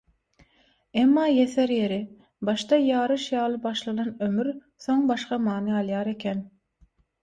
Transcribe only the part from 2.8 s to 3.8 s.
ýaryş ýaly